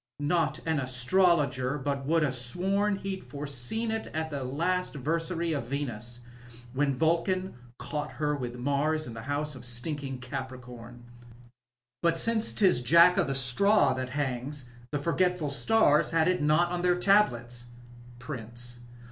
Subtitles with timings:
[0.19, 5.67] Not an astrologer, but would ha* sworn he'd foreseen it at the last versary of
[5.67, 6.21] Venus,
[6.73, 11.01] when Vulcan caught her with Mars in the house of stinking Cai>ncom.
[12.01, 16.71] But since 'tis Jack of the Straw that hangs, the forgetful stars nad it not
[16.71, 17.67] on their tablets.
[18.17, 18.79] PRINCB.